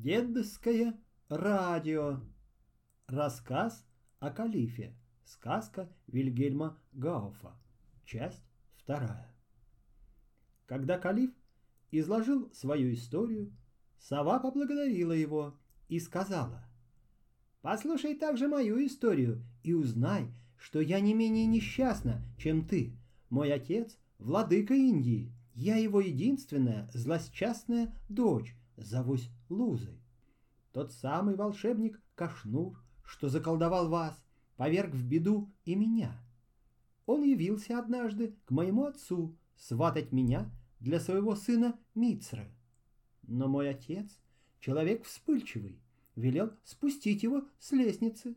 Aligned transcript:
Дедовское 0.00 0.96
радио. 1.28 2.20
Рассказ 3.08 3.84
о 4.20 4.30
калифе. 4.30 4.94
Сказка 5.24 5.92
Вильгельма 6.06 6.78
Гауфа. 6.92 7.56
Часть 8.04 8.44
вторая. 8.76 9.34
Когда 10.66 10.98
калиф 10.98 11.32
изложил 11.90 12.48
свою 12.54 12.94
историю, 12.94 13.52
сова 13.98 14.38
поблагодарила 14.38 15.10
его 15.10 15.58
и 15.88 15.98
сказала, 15.98 16.62
«Послушай 17.60 18.14
также 18.14 18.46
мою 18.46 18.86
историю 18.86 19.42
и 19.64 19.74
узнай, 19.74 20.32
что 20.56 20.80
я 20.80 21.00
не 21.00 21.12
менее 21.12 21.46
несчастна, 21.46 22.22
чем 22.38 22.68
ты. 22.68 22.96
Мой 23.30 23.52
отец— 23.52 23.98
владыка 24.18 24.74
Индии, 24.74 25.32
я 25.54 25.74
его 25.74 26.00
единственная 26.00 26.88
злосчастная 26.94 27.92
дочь, 28.08 28.54
зовусь 28.78 29.30
Лузой. 29.48 30.00
Тот 30.72 30.92
самый 30.92 31.34
волшебник 31.34 32.00
Кашнур, 32.14 32.82
что 33.04 33.28
заколдовал 33.28 33.88
вас, 33.88 34.24
поверг 34.56 34.94
в 34.94 35.04
беду 35.04 35.52
и 35.64 35.74
меня. 35.74 36.20
Он 37.06 37.22
явился 37.22 37.78
однажды 37.78 38.36
к 38.44 38.50
моему 38.50 38.84
отцу 38.84 39.36
сватать 39.56 40.12
меня 40.12 40.50
для 40.78 41.00
своего 41.00 41.34
сына 41.34 41.78
Мицры. 41.94 42.50
Но 43.22 43.48
мой 43.48 43.70
отец, 43.70 44.18
человек 44.60 45.04
вспыльчивый, 45.04 45.80
велел 46.16 46.52
спустить 46.64 47.22
его 47.22 47.44
с 47.58 47.72
лестницы. 47.72 48.36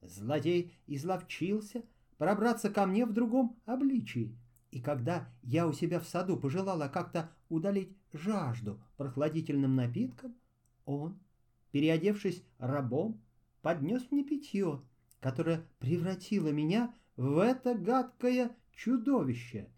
Злодей 0.00 0.74
изловчился 0.86 1.82
пробраться 2.18 2.70
ко 2.70 2.86
мне 2.86 3.06
в 3.06 3.12
другом 3.12 3.58
обличии, 3.64 4.36
и 4.74 4.80
когда 4.80 5.28
я 5.44 5.68
у 5.68 5.72
себя 5.72 6.00
в 6.00 6.04
саду 6.04 6.36
пожелала 6.36 6.88
как-то 6.88 7.30
удалить 7.48 7.96
жажду 8.12 8.80
прохладительным 8.96 9.76
напитком, 9.76 10.34
он, 10.84 11.16
переодевшись 11.70 12.42
рабом, 12.58 13.22
поднес 13.62 14.10
мне 14.10 14.24
питье, 14.24 14.82
которое 15.20 15.64
превратило 15.78 16.48
меня 16.48 16.92
в 17.14 17.38
это 17.38 17.76
гадкое 17.76 18.50
чудовище. 18.72 19.70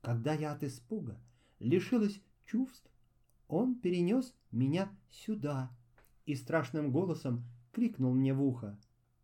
Когда 0.00 0.32
я 0.32 0.50
от 0.50 0.64
испуга 0.64 1.20
лишилась 1.60 2.20
чувств, 2.46 2.90
он 3.46 3.76
перенес 3.76 4.34
меня 4.50 4.90
сюда 5.08 5.70
и 6.24 6.34
страшным 6.34 6.90
голосом 6.90 7.44
крикнул 7.70 8.12
мне 8.12 8.34
в 8.34 8.42
ухо. 8.42 8.76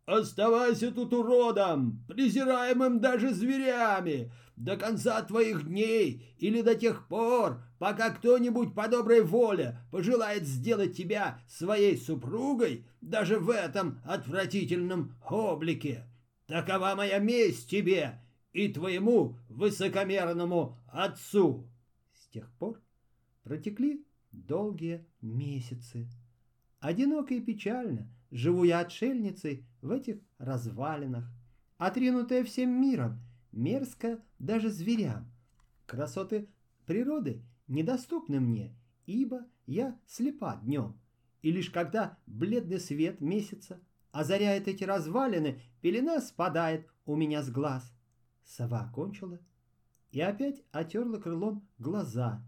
Оставайся 0.05 0.91
тут 0.91 1.13
уродом, 1.13 2.03
презираемым 2.09 2.99
даже 2.99 3.33
зверями, 3.33 4.31
до 4.57 4.75
конца 4.75 5.21
твоих 5.21 5.65
дней 5.65 6.35
или 6.37 6.61
до 6.61 6.75
тех 6.75 7.07
пор, 7.07 7.63
пока 7.79 8.09
кто-нибудь 8.09 8.75
по 8.75 8.89
доброй 8.89 9.21
воле 9.21 9.79
пожелает 9.91 10.45
сделать 10.45 10.97
тебя 10.97 11.39
своей 11.47 11.97
супругой 11.97 12.85
даже 12.99 13.39
в 13.39 13.49
этом 13.49 14.01
отвратительном 14.03 15.15
облике. 15.25 16.05
Такова 16.47 16.95
моя 16.95 17.19
месть 17.19 17.69
тебе 17.69 18.19
и 18.51 18.67
твоему 18.67 19.37
высокомерному 19.47 20.77
отцу. 20.87 21.65
С 22.13 22.27
тех 22.27 22.51
пор 22.57 22.81
протекли 23.43 24.05
долгие 24.33 25.05
месяцы. 25.21 26.09
Одиноко 26.81 27.33
и 27.33 27.39
печально 27.39 28.09
живу 28.33 28.63
я 28.63 28.79
отшельницей 28.79 29.63
в 29.81 29.91
этих 29.91 30.17
развалинах, 30.39 31.31
отринутая 31.77 32.43
всем 32.43 32.81
миром, 32.81 33.19
мерзко 33.51 34.19
даже 34.39 34.69
зверям. 34.71 35.31
Красоты 35.85 36.49
природы 36.87 37.43
недоступны 37.67 38.39
мне, 38.39 38.75
ибо 39.05 39.45
я 39.67 39.99
слепа 40.07 40.55
днем, 40.55 40.99
и 41.43 41.51
лишь 41.51 41.69
когда 41.69 42.17
бледный 42.25 42.79
свет 42.79 43.21
месяца 43.21 43.79
озаряет 44.11 44.67
эти 44.67 44.83
развалины, 44.83 45.61
пелена 45.81 46.19
спадает 46.19 46.89
у 47.05 47.15
меня 47.15 47.43
с 47.43 47.51
глаз. 47.51 47.93
Сова 48.43 48.91
кончила 48.93 49.39
и 50.11 50.21
опять 50.21 50.63
отерла 50.71 51.19
крылом 51.19 51.67
глаза, 51.77 52.43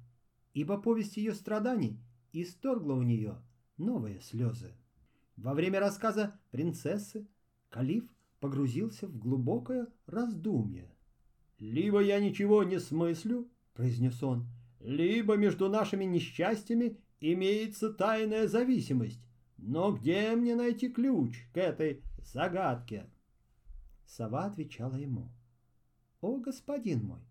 ибо 0.54 0.80
повесть 0.80 1.18
ее 1.18 1.36
страданий 1.36 2.00
исторгла 2.34 2.94
у 2.96 3.04
нее– 3.04 3.40
новые 3.78 4.20
слезы. 4.22 4.74
Во 5.38 5.54
время 5.54 5.80
рассказа 5.80 6.40
принцессы 6.52 7.28
Калиф 7.70 8.06
погрузился 8.40 9.08
в 9.08 9.18
глубокое 9.18 9.88
раздумье. 10.06 10.90
«Либо 11.60 12.00
я 12.02 12.20
ничего 12.20 12.64
не 12.64 12.80
смыслю»,— 12.80 13.50
произнес 13.74 14.22
он,— 14.24 14.48
«либо 14.80 15.36
между 15.36 15.70
нашими 15.70 16.06
несчастьями 16.06 16.98
имеется 17.20 17.92
тайная 17.92 18.48
зависимость. 18.48 19.22
Но 19.58 19.94
где 19.94 20.36
мне 20.36 20.56
найти 20.56 20.90
ключ 20.90 21.48
к 21.54 21.58
этой 21.58 22.04
загадке?» 22.18 23.10
Сова 24.06 24.46
отвечала 24.46 24.96
ему. 24.96 25.32
«О, 26.22 26.38
господин 26.38 27.04
мой, 27.04 27.22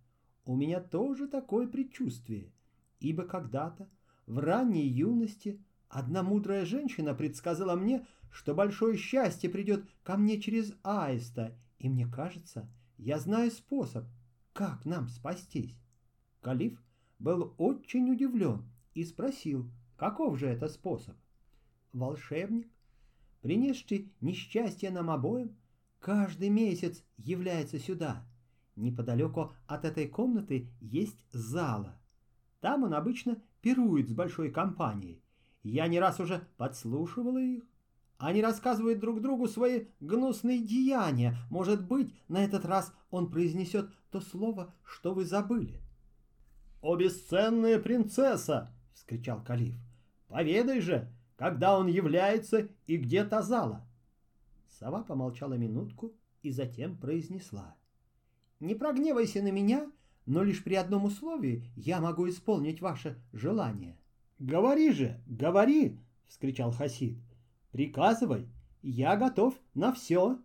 у 0.45 0.57
меня 0.57 0.81
тоже 0.81 1.29
такое 1.29 1.69
предчувствие, 1.69 2.53
ибо 3.01 3.25
когда-то 3.25 3.89
в 4.27 4.39
ранней 4.39 4.87
юности 4.87 5.61
Одна 5.95 6.25
мудрая 6.25 6.65
женщина 6.65 7.15
предсказала 7.15 7.77
мне, 7.77 8.05
что 8.33 8.53
большое 8.53 8.97
счастье 8.97 9.49
придет 9.49 9.89
ко 10.03 10.17
мне 10.17 10.41
через 10.41 10.75
аиста, 10.83 11.57
и 11.79 11.89
мне 11.89 12.05
кажется, 12.05 12.69
я 12.99 13.21
знаю 13.21 13.53
способ, 13.53 14.05
как 14.53 14.85
нам 14.85 15.07
спастись. 15.07 15.79
Калиф 16.41 16.83
был 17.21 17.55
очень 17.59 18.11
удивлен 18.11 18.65
и 18.95 19.05
спросил, 19.05 19.71
каков 19.97 20.37
же 20.37 20.49
это 20.49 20.67
способ. 20.67 21.15
Волшебник, 21.93 22.69
принесший 23.41 24.13
несчастье 24.21 24.91
нам 24.91 25.11
обоим, 25.11 25.57
каждый 26.01 26.49
месяц 26.49 27.05
является 27.19 27.79
сюда. 27.79 28.27
Неподалеку 28.75 29.53
от 29.69 29.85
этой 29.85 30.09
комнаты 30.09 30.69
есть 30.81 31.25
зала. 31.31 31.97
Там 32.61 32.83
он 32.83 32.95
обычно 32.95 33.41
пирует 33.61 34.09
с 34.09 34.13
большой 34.13 34.51
компанией. 34.51 35.24
Я 35.65 35.89
не 35.89 35.99
раз 35.99 36.21
уже 36.21 36.47
подслушивала 36.59 37.39
их. 37.39 37.65
Они 38.19 38.43
рассказывают 38.43 39.01
друг 39.01 39.21
другу 39.21 39.49
свои 39.49 39.87
гнусные 39.99 40.61
деяния. 40.61 41.37
Может 41.51 41.87
быть, 41.87 42.15
на 42.29 42.45
этот 42.45 42.67
раз 42.67 42.95
он 43.11 43.31
произнесет 43.31 43.91
то 44.11 44.21
слово, 44.21 44.75
что 44.85 45.15
вы 45.15 45.25
забыли. 45.25 45.81
«О, 46.83 46.97
бесценная 46.97 47.79
принцесса!»— 47.79 48.73
вскричал 48.95 49.43
Калиф. 49.43 49.75
«Поведай 50.29 50.81
же, 50.81 51.11
когда 51.37 51.79
он 51.79 51.87
является 51.87 52.69
и 52.87 52.99
где 52.99 53.25
Тазала!» 53.25 53.89
Сова 54.69 55.03
помолчала 55.03 55.55
минутку 55.55 56.13
и 56.43 56.51
затем 56.51 56.99
произнесла. 56.99 57.75
«Не 58.61 58.75
прогневайся 58.75 59.43
на 59.43 59.51
меня, 59.51 59.91
но 60.27 60.43
лишь 60.43 60.63
при 60.63 60.75
одном 60.75 61.07
условии 61.07 61.73
я 61.75 62.01
могу 62.01 62.29
исполнить 62.29 62.83
ваше 62.83 63.19
желание». 63.33 63.99
«Говори 64.39 64.93
же, 64.93 65.23
говори!»— 65.27 65.99
вскричал 66.29 66.73
Хасид. 66.73 67.19
«Приказывай, 67.71 68.49
я 68.83 69.17
готов 69.17 69.55
на 69.75 69.93
все!» 69.93 70.39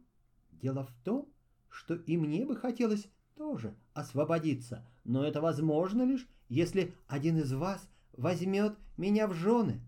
Дело 0.51 0.83
в 0.83 0.91
том, 1.03 1.27
что 1.69 1.95
и 1.95 2.17
мне 2.17 2.45
бы 2.45 2.55
хотелось 2.55 3.07
тоже 3.35 3.75
освободиться, 3.93 4.85
но 5.05 5.23
это 5.23 5.41
возможно 5.41 6.03
лишь, 6.03 6.27
если 6.49 6.93
один 7.07 7.37
из 7.37 7.53
вас 7.53 7.89
возьмет 8.13 8.77
меня 8.97 9.27
в 9.27 9.33
жены. 9.33 9.81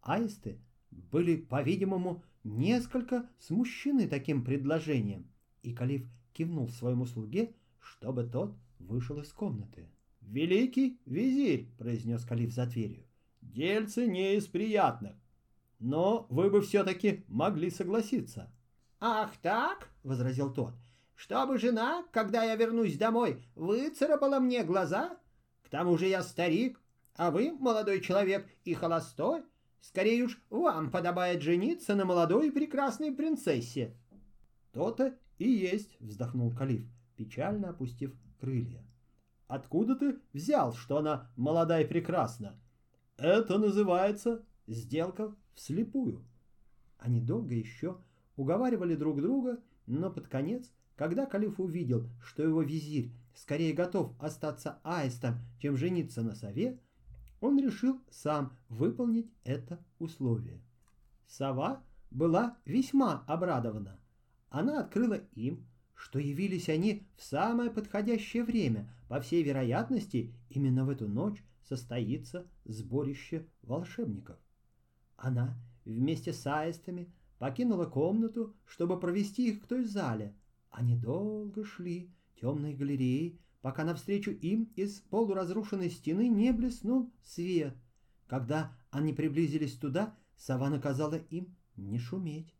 Аисты 0.00 0.58
были, 0.90 1.36
по-видимому, 1.36 2.22
несколько 2.44 3.28
смущены 3.38 4.08
таким 4.08 4.44
предложением, 4.44 5.26
и 5.62 5.72
Калиф 5.72 6.06
кивнул 6.32 6.68
своему 6.68 7.06
слуге, 7.06 7.54
чтобы 7.80 8.24
тот 8.24 8.56
вышел 8.78 9.20
из 9.20 9.32
комнаты. 9.32 9.88
«Великий 10.20 11.00
визирь!»— 11.04 11.68
произнес 11.78 12.24
Калиф 12.24 12.52
за 12.52 12.66
дверью. 12.66 13.04
Дельцы 13.52 14.06
не 14.06 14.36
из 14.36 14.46
приятных. 14.46 15.14
Но 15.78 16.26
вы 16.30 16.48
бы 16.48 16.62
все-таки 16.62 17.24
могли 17.28 17.70
согласиться. 17.70 18.50
«Ах 18.98 19.36
так?»— 19.42 19.90
возразил 20.04 20.50
тот. 20.52 20.72
«Чтобы 21.16 21.58
жена, 21.58 22.04
когда 22.12 22.44
я 22.44 22.56
вернусь 22.56 22.96
домой, 22.96 23.44
выцарапала 23.54 24.38
мне 24.38 24.64
глаза? 24.64 25.18
К 25.62 25.68
тому 25.68 25.98
же 25.98 26.06
я 26.06 26.22
старик, 26.22 26.80
а 27.14 27.30
вы, 27.30 27.52
молодой 27.52 28.00
человек 28.00 28.48
и 28.64 28.72
холостой, 28.72 29.42
скорее 29.80 30.24
уж 30.24 30.40
вам 30.48 30.90
подобает 30.90 31.42
жениться 31.42 31.94
на 31.94 32.06
молодой 32.06 32.48
и 32.48 32.52
прекрасной 32.52 33.12
принцессе». 33.12 33.94
«То-то 34.72 35.14
и 35.36 35.50
есть»,— 35.50 35.94
вздохнул 36.00 36.54
Калиф, 36.54 36.86
печально 37.16 37.70
опустив 37.70 38.14
крылья. 38.40 38.82
«Откуда 39.46 39.94
ты 39.94 40.20
взял, 40.32 40.72
что 40.72 40.96
она 40.96 41.30
молода 41.36 41.80
и 41.80 41.84
прекрасна? 41.84 42.58
Это 43.22 43.56
называется 43.56 44.44
сделка 44.66 45.32
вслепую. 45.54 46.24
Они 46.98 47.20
долго 47.20 47.54
еще 47.54 47.98
уговаривали 48.34 48.96
друг 48.96 49.20
друга, 49.22 49.60
но 49.86 50.10
под 50.10 50.26
конец, 50.26 50.72
когда 50.96 51.24
Калиф 51.26 51.60
увидел, 51.60 52.10
что 52.20 52.42
его 52.42 52.62
визирь 52.62 53.12
скорее 53.36 53.74
готов 53.74 54.12
остаться 54.18 54.80
аистом, 54.82 55.36
чем 55.60 55.76
жениться 55.76 56.22
на 56.22 56.34
сове, 56.34 56.80
он 57.40 57.60
решил 57.60 58.00
сам 58.10 58.58
выполнить 58.68 59.30
это 59.44 59.78
условие. 60.00 60.60
Сова 61.28 61.80
была 62.10 62.56
весьма 62.64 63.22
обрадована. 63.28 64.00
Она 64.50 64.80
открыла 64.80 65.20
им, 65.36 65.64
что 65.94 66.18
явились 66.18 66.68
они 66.68 67.06
в 67.16 67.22
самое 67.22 67.70
подходящее 67.70 68.42
время. 68.42 68.92
По 69.08 69.20
всей 69.20 69.44
вероятности, 69.44 70.34
именно 70.50 70.84
в 70.84 70.90
эту 70.90 71.06
ночь 71.06 71.44
состоится 71.62 72.46
сборище 72.64 73.46
волшебников. 73.62 74.38
Она 75.16 75.56
вместе 75.84 76.32
с 76.32 76.46
аистами 76.46 77.12
покинула 77.38 77.86
комнату, 77.86 78.54
чтобы 78.64 78.98
провести 78.98 79.50
их 79.50 79.62
к 79.62 79.66
той 79.66 79.84
зале. 79.84 80.34
Они 80.70 80.96
долго 80.96 81.64
шли 81.64 82.10
темной 82.40 82.74
галереей, 82.74 83.40
пока 83.60 83.84
навстречу 83.84 84.30
им 84.30 84.72
из 84.76 85.00
полуразрушенной 85.00 85.90
стены 85.90 86.28
не 86.28 86.52
блеснул 86.52 87.12
свет. 87.22 87.76
Когда 88.26 88.76
они 88.90 89.12
приблизились 89.12 89.76
туда, 89.76 90.16
сова 90.36 90.70
наказала 90.70 91.16
им 91.16 91.54
не 91.76 91.98
шуметь. 91.98 92.54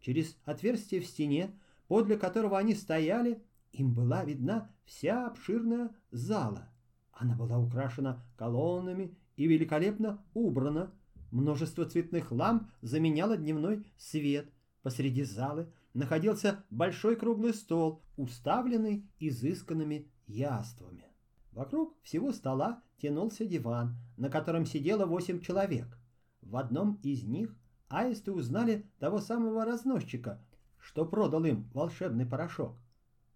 Через 0.00 0.36
отверстие 0.44 1.00
в 1.00 1.06
стене, 1.06 1.58
подле 1.88 2.16
которого 2.16 2.58
они 2.58 2.74
стояли, 2.74 3.42
им 3.72 3.94
была 3.94 4.24
видна 4.24 4.70
вся 4.84 5.26
обширная 5.26 5.94
зала. 6.10 6.68
Она 7.14 7.34
была 7.34 7.58
украшена 7.58 8.22
колоннами 8.36 9.16
и 9.36 9.46
великолепно 9.46 10.22
убрана. 10.34 10.92
Множество 11.30 11.84
цветных 11.84 12.30
ламп 12.30 12.68
заменяло 12.82 13.36
дневной 13.36 13.86
свет. 13.96 14.48
Посреди 14.82 15.22
залы 15.22 15.72
находился 15.94 16.64
большой 16.70 17.16
круглый 17.16 17.54
стол, 17.54 18.02
уставленный 18.16 19.08
изысканными 19.18 20.08
яствами. 20.26 21.04
Вокруг 21.52 21.96
всего 22.02 22.32
стола 22.32 22.82
тянулся 22.98 23.44
диван, 23.44 23.96
на 24.16 24.28
котором 24.28 24.66
сидело 24.66 25.06
восемь 25.06 25.40
человек. 25.40 25.86
В 26.42 26.56
одном 26.56 27.00
из 27.02 27.22
них 27.22 27.56
аисты 27.88 28.32
узнали 28.32 28.90
того 28.98 29.18
самого 29.20 29.64
разносчика, 29.64 30.44
что 30.78 31.06
продал 31.06 31.44
им 31.44 31.70
волшебный 31.72 32.26
порошок. 32.26 32.76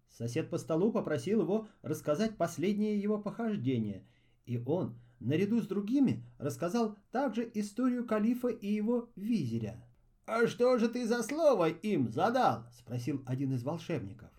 Сосед 0.09 0.49
по 0.49 0.57
столу 0.57 0.91
попросил 0.91 1.41
его 1.41 1.67
рассказать 1.81 2.37
последнее 2.37 2.99
его 2.99 3.19
похождение, 3.19 4.05
и 4.45 4.57
он, 4.65 4.99
наряду 5.19 5.61
с 5.61 5.67
другими, 5.67 6.25
рассказал 6.37 6.97
также 7.11 7.49
историю 7.53 8.05
калифа 8.05 8.47
и 8.47 8.67
его 8.67 9.09
визиря. 9.15 9.83
«А 10.25 10.47
что 10.47 10.77
же 10.77 10.89
ты 10.89 11.07
за 11.07 11.23
слово 11.23 11.69
им 11.69 12.09
задал?»— 12.09 12.65
спросил 12.77 13.23
один 13.25 13.53
из 13.53 13.63
волшебников. 13.63 14.29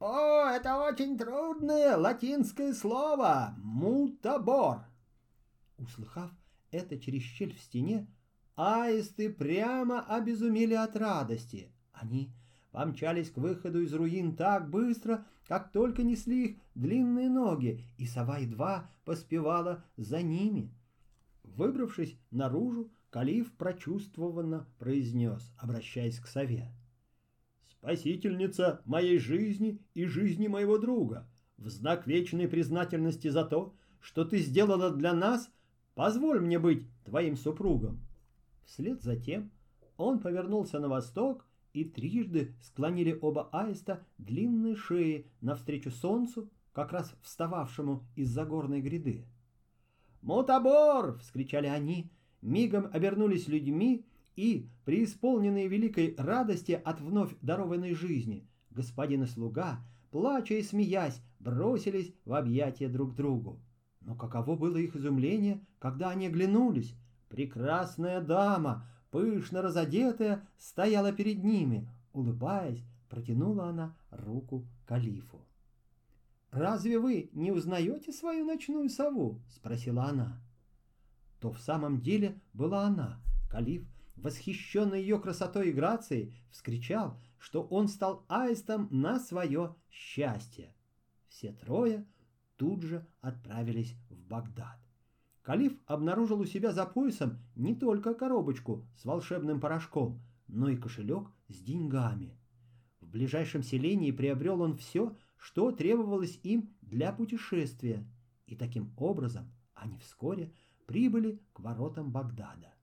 «О, 0.00 0.48
это 0.48 0.78
очень 0.78 1.18
трудное 1.18 1.96
латинское 1.96 2.72
слово! 2.72 3.54
Мутабор!» 3.58 4.84
Услыхав 5.76 6.30
это 6.70 6.98
через 6.98 7.22
щель 7.22 7.54
в 7.54 7.60
стене, 7.60 8.06
аисты 8.56 9.30
прямо 9.30 10.00
обезумели 10.00 10.74
от 10.74 10.96
радости. 10.96 11.72
Они 11.92 12.32
помчались 12.72 13.30
к 13.30 13.38
выходу 13.38 13.80
из 13.80 13.92
руин 13.92 14.36
так 14.36 14.68
быстро, 14.70 15.26
как 15.46 15.72
только 15.72 16.02
несли 16.02 16.44
их 16.44 16.56
длинные 16.74 17.28
ноги, 17.28 17.84
и 17.96 18.06
сова 18.06 18.38
едва 18.38 18.90
поспевала 19.04 19.84
за 19.96 20.22
ними. 20.22 20.72
Выбравшись 21.42 22.18
наружу, 22.30 22.90
Калиф 23.10 23.50
прочувствованно 23.52 24.66
произнес, 24.78 25.50
обращаясь 25.56 26.18
к 26.18 26.26
сове. 26.26 26.70
«Спасительница 27.70 28.82
моей 28.84 29.18
жизни 29.18 29.80
и 29.94 30.04
жизни 30.04 30.46
моего 30.46 30.78
друга, 30.78 31.26
в 31.56 31.68
знак 31.68 32.06
вечной 32.06 32.48
признательности 32.48 33.28
за 33.28 33.44
то, 33.44 33.74
что 34.00 34.24
ты 34.24 34.38
сделала 34.38 34.90
для 34.90 35.14
нас, 35.14 35.50
позволь 35.94 36.40
мне 36.40 36.58
быть 36.58 36.86
твоим 37.04 37.36
супругом». 37.36 38.06
Вслед 38.66 39.02
за 39.02 39.16
тем 39.16 39.50
он 39.96 40.18
повернулся 40.18 40.78
на 40.78 40.88
восток 40.88 41.47
и 41.80 41.84
трижды 41.84 42.54
склонили 42.60 43.16
оба 43.20 43.48
аиста 43.52 44.04
длинные 44.18 44.74
шеи 44.74 45.26
навстречу 45.40 45.90
солнцу, 45.90 46.50
как 46.72 46.92
раз 46.92 47.14
встававшему 47.22 48.04
из-за 48.16 48.44
горной 48.44 48.80
гряды. 48.80 49.26
«Мутабор!»— 50.22 51.18
вскричали 51.20 51.66
они, 51.66 52.10
мигом 52.42 52.88
обернулись 52.92 53.48
людьми 53.48 54.04
и, 54.34 54.68
преисполненные 54.84 55.68
великой 55.68 56.14
радости 56.18 56.72
от 56.72 57.00
вновь 57.00 57.34
дарованной 57.42 57.94
жизни, 57.94 58.46
господин 58.70 59.22
и 59.22 59.26
слуга, 59.26 59.80
плача 60.10 60.54
и 60.54 60.62
смеясь, 60.62 61.20
бросились 61.38 62.12
в 62.24 62.34
объятия 62.34 62.88
друг 62.88 63.14
другу. 63.14 63.60
Но 64.00 64.14
каково 64.14 64.56
было 64.56 64.76
их 64.76 64.96
изумление, 64.96 65.64
когда 65.78 66.10
они 66.10 66.26
оглянулись. 66.26 66.96
Прекрасная 67.28 68.20
дама, 68.20 68.88
пышно 69.10 69.62
разодетая, 69.62 70.46
стояла 70.58 71.12
перед 71.12 71.42
ними. 71.42 71.88
Улыбаясь, 72.12 72.84
протянула 73.08 73.68
она 73.68 73.96
руку 74.10 74.66
калифу. 74.86 75.44
«Разве 76.50 76.98
вы 76.98 77.30
не 77.32 77.52
узнаете 77.52 78.12
свою 78.12 78.44
ночную 78.46 78.88
сову?»— 78.88 79.40
спросила 79.48 80.04
она. 80.04 80.40
То 81.40 81.52
в 81.52 81.60
самом 81.60 82.00
деле 82.00 82.40
была 82.52 82.84
она. 82.84 83.20
Калиф, 83.50 83.86
восхищенный 84.16 85.00
ее 85.00 85.20
красотой 85.20 85.68
и 85.68 85.72
грацией, 85.72 86.34
вскричал, 86.50 87.20
что 87.38 87.62
он 87.62 87.88
стал 87.88 88.24
аистом 88.28 88.88
на 88.90 89.20
свое 89.20 89.76
счастье. 89.90 90.74
Все 91.28 91.52
трое 91.52 92.06
тут 92.56 92.82
же 92.82 93.06
отправились 93.20 93.94
в 94.10 94.16
Багдад. 94.26 94.87
Калиф 95.42 95.72
обнаружил 95.86 96.40
у 96.40 96.44
себя 96.44 96.72
за 96.72 96.84
поясом 96.86 97.38
не 97.56 97.74
только 97.74 98.14
коробочку 98.14 98.86
с 98.96 99.04
волшебным 99.04 99.60
порошком, 99.60 100.20
но 100.46 100.68
и 100.68 100.76
кошелек 100.76 101.30
с 101.48 101.60
деньгами. 101.60 102.36
В 103.00 103.08
ближайшем 103.08 103.62
селении 103.62 104.10
приобрел 104.10 104.60
он 104.60 104.76
все, 104.76 105.16
что 105.38 105.72
требовалось 105.72 106.38
им 106.42 106.70
для 106.82 107.12
путешествия, 107.12 108.04
и 108.46 108.56
таким 108.56 108.92
образом 108.96 109.50
они 109.74 109.98
вскоре 109.98 110.52
прибыли 110.86 111.40
к 111.52 111.60
воротам 111.60 112.10
Багдада. 112.10 112.74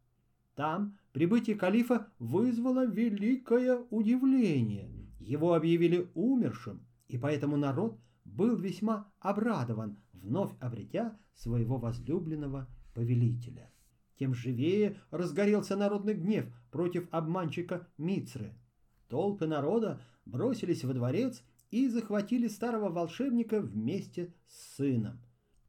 Там 0.55 0.97
прибытие 1.11 1.57
калифа 1.57 2.07
вызвало 2.17 2.85
великое 2.85 3.77
удивление. 3.89 4.89
Его 5.19 5.53
объявили 5.53 6.09
умершим, 6.13 6.85
и 7.07 7.17
поэтому 7.17 7.57
народ 7.57 7.99
был 8.25 8.57
весьма 8.57 9.11
обрадован, 9.19 9.97
вновь 10.13 10.51
обретя 10.59 11.17
своего 11.33 11.77
возлюбленного 11.77 12.67
повелителя. 12.93 13.71
Тем 14.17 14.33
живее 14.33 14.99
разгорелся 15.11 15.75
народный 15.75 16.13
гнев 16.13 16.45
против 16.71 17.07
обманщика 17.11 17.87
Мицры. 17.97 18.53
Толпы 19.07 19.45
народа 19.45 20.01
бросились 20.25 20.83
во 20.83 20.93
дворец 20.93 21.43
и 21.69 21.87
захватили 21.87 22.47
старого 22.47 22.89
волшебника 22.89 23.61
вместе 23.61 24.33
с 24.47 24.75
сыном. 24.75 25.21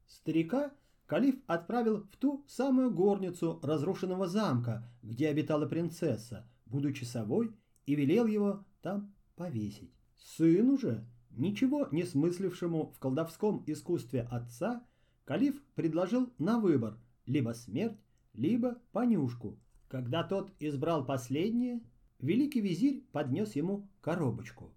Старика 0.07 0.71
Калиф 1.05 1.35
отправил 1.47 2.03
в 2.03 2.17
ту 2.17 2.43
самую 2.47 2.91
горницу 2.91 3.59
разрушенного 3.63 4.27
замка, 4.27 4.89
где 5.01 5.29
обитала 5.29 5.65
принцесса, 5.65 6.49
будучи 6.65 7.03
совой, 7.03 7.55
и 7.85 7.95
велел 7.95 8.25
его 8.25 8.65
там 8.81 9.13
повесить. 9.35 9.93
Сыну 10.17 10.77
же 10.77 11.05
Ничего 11.37 11.87
не 11.91 12.03
смыслившему 12.03 12.93
в 12.95 12.99
колдовском 12.99 13.63
искусстве 13.67 14.21
отца, 14.31 14.83
Калиф 15.23 15.61
предложил 15.75 16.33
на 16.39 16.59
выбор 16.59 16.97
либо 17.27 17.51
смерть, 17.53 17.99
либо 18.33 18.79
понюшку. 18.91 19.59
Когда 19.87 20.23
тот 20.23 20.51
избрал 20.59 21.05
последнее, 21.05 21.81
великий 22.19 22.59
визирь 22.59 23.03
поднес 23.11 23.55
ему 23.55 23.87
коробочку. 24.01 24.73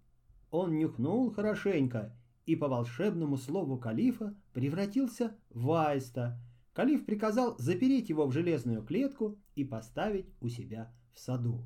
Он 0.50 0.76
нюхнул 0.76 1.32
хорошенько 1.32 2.14
и 2.44 2.56
по 2.56 2.68
волшебному 2.68 3.38
слову 3.38 3.78
калифа 3.78 4.34
превратился 4.52 5.34
в 5.48 5.72
аиста. 5.72 6.38
Калиф 6.74 7.06
приказал 7.06 7.56
запереть 7.58 8.10
его 8.10 8.26
в 8.26 8.32
железную 8.32 8.82
клетку 8.82 9.38
и 9.54 9.64
поставить 9.64 10.26
у 10.42 10.48
себя 10.48 10.92
в 11.14 11.20
саду. 11.20 11.64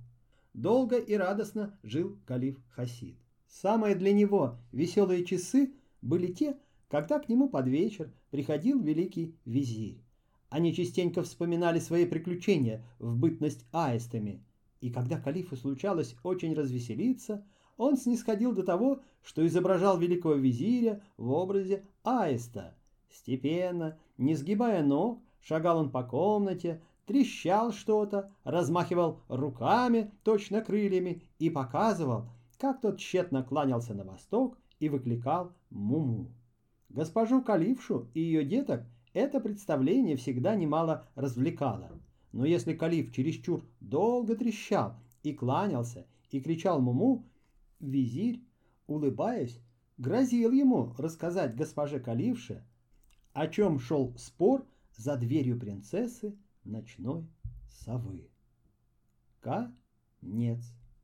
Долго 0.53 0.99
и 0.99 1.15
радостно 1.15 1.77
жил 1.83 2.17
калиф 2.27 2.61
Хасид. 2.71 3.24
Самые 3.61 3.95
для 3.95 4.13
него 4.13 4.57
веселые 4.73 5.25
часы 5.25 5.75
были 6.03 6.33
те, 6.33 6.59
когда 6.89 7.21
к 7.21 7.29
нему 7.29 7.49
под 7.49 7.69
вечер 7.69 8.11
приходил 8.33 8.81
великий 8.81 9.37
визирь. 9.45 10.03
Они 10.51 10.75
частенько 10.75 11.23
вспоминали 11.23 11.79
свои 11.79 12.05
приключения 12.05 12.85
в 12.99 13.17
бытность 13.17 13.65
аистами, 13.71 14.43
и 14.81 14.91
когда 14.91 15.21
калифу 15.21 15.57
случалось 15.57 16.17
очень 16.25 16.53
развеселиться, 16.53 17.47
он 17.77 17.97
снисходил 17.97 18.53
до 18.53 18.65
того, 18.65 19.03
что 19.23 19.47
изображал 19.47 19.99
великого 19.99 20.35
визиря 20.35 21.01
в 21.17 21.31
образе 21.31 21.85
аиста. 22.03 22.75
Степенно, 23.09 23.97
не 24.19 24.35
сгибая 24.35 24.83
ног, 24.83 25.23
шагал 25.41 25.79
он 25.79 25.91
по 25.91 26.03
комнате, 26.03 26.83
трещал 27.07 27.73
что-то, 27.73 28.33
размахивал 28.43 29.21
руками, 29.29 30.11
точно 30.25 30.61
крыльями, 30.61 31.23
и 31.39 31.51
показывал, 31.51 32.27
как 32.59 32.81
тот 32.81 32.99
тщетно 32.99 33.43
кланялся 33.43 33.95
на 33.95 34.05
восток 34.05 34.59
и 34.79 34.89
выкликал 34.89 35.53
Муму. 35.71 36.33
Госпожу 36.89 37.43
Калившу 37.43 38.09
и 38.15 38.21
ее 38.21 38.45
деток 38.45 38.85
Это 39.13 39.41
представление 39.41 40.17
всегда 40.17 40.55
немало 40.57 41.09
развлекало. 41.15 41.91
Но 42.33 42.45
если 42.45 42.75
калиф 42.75 43.13
чересчур 43.13 43.65
долго 43.81 44.35
трещал 44.35 44.97
и 45.23 45.33
кланялся, 45.33 46.07
и 46.31 46.41
кричал 46.41 46.81
Муму, 46.81 47.25
визирь, 47.79 48.43
улыбаясь, 48.89 49.61
грозил 49.99 50.51
ему 50.51 50.93
рассказать 50.99 51.55
госпоже 51.55 52.01
Калифше, 52.01 52.65
о 53.33 53.47
чем 53.47 53.79
шел 53.79 54.13
спор 54.17 54.67
за 54.97 55.17
дверью 55.17 55.59
принцессы 55.59 56.37
ночной 56.65 57.27
совы. 57.69 58.29
Конец. 59.41 60.73